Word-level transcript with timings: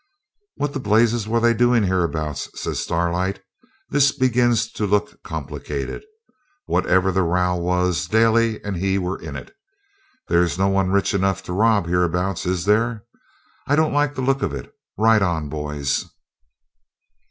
'What 0.55 0.73
the 0.73 0.79
blazes 0.79 1.27
were 1.27 1.39
they 1.39 1.53
doing 1.53 1.83
hereabouts?' 1.83 2.49
says 2.59 2.79
Starlight. 2.79 3.43
'This 3.89 4.11
begins 4.13 4.71
to 4.71 4.87
look 4.87 5.21
complicated. 5.21 6.03
Whatever 6.65 7.11
the 7.11 7.21
row 7.21 7.55
was, 7.57 8.07
Daly 8.07 8.59
and 8.63 8.77
he 8.77 8.97
were 8.97 9.19
in 9.21 9.35
it. 9.35 9.55
There's 10.27 10.57
no 10.57 10.69
one 10.69 10.89
rich 10.89 11.13
enough 11.13 11.43
to 11.43 11.53
rob 11.53 11.85
hereabouts, 11.85 12.47
is 12.47 12.65
there? 12.65 13.03
I 13.67 13.75
don't 13.75 13.93
like 13.93 14.15
the 14.15 14.21
look 14.25 14.41
of 14.41 14.55
it. 14.55 14.73
Ride 14.97 15.21
on, 15.21 15.49
boys.' 15.49 16.03